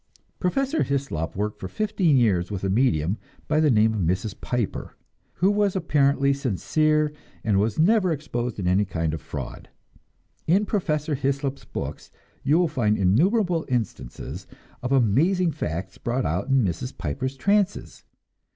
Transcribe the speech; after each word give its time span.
Professor 0.39 0.83
Hyslop 0.83 1.35
worked 1.35 1.59
for 1.59 1.67
fifteen 1.67 2.17
years 2.17 2.49
with 2.49 2.63
a 2.63 2.69
medium 2.71 3.19
by 3.47 3.59
the 3.59 3.69
name 3.69 3.93
of 3.93 3.99
Mrs. 3.99 4.33
Piper, 4.41 4.95
who 5.33 5.51
was 5.51 5.75
apparently 5.75 6.33
sincere 6.33 7.13
and 7.43 7.59
was 7.59 7.77
never 7.77 8.11
exposed 8.11 8.57
in 8.57 8.67
any 8.67 8.83
kind 8.83 9.13
of 9.13 9.21
fraud. 9.21 9.69
In 10.47 10.65
Professor 10.65 11.13
Hyslop's 11.15 11.65
books 11.65 12.09
you 12.41 12.57
will 12.57 12.67
find 12.67 12.97
innumerable 12.97 13.63
instances 13.69 14.47
of 14.81 14.91
amazing 14.91 15.51
facts 15.51 15.99
brought 15.99 16.25
out 16.25 16.47
in 16.47 16.63
Mrs. 16.65 16.97
Piper's 16.97 17.37
trances. 17.37 18.03